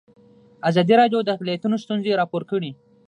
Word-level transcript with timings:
ازادي 0.69 0.93
راډیو 1.01 1.19
د 1.23 1.29
اقلیتونه 1.35 1.75
ستونزې 1.83 2.17
راپور 2.19 2.43
کړي. 2.51 2.71